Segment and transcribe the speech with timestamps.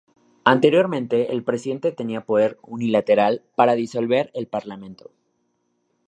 [0.45, 5.11] Anteriormente el presidente tenía poder unilateral para disolver el parlamento.